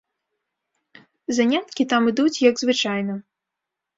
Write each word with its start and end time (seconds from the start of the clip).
Заняткі 1.39 1.83
там 1.93 2.09
ідуць 2.13 2.43
як 2.49 2.55
звычайна. 2.63 3.13